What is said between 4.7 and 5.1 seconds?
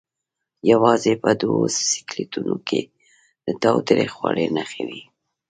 وې.